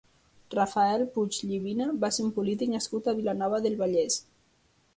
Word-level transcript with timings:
Rafael 0.53 1.03
Puig 1.17 1.37
Llivina 1.49 1.87
va 2.05 2.11
ser 2.17 2.27
un 2.29 2.33
polític 2.39 2.73
nascut 2.73 3.13
a 3.13 3.17
Vilanova 3.21 3.63
del 3.69 3.79
Vallès. 3.85 4.21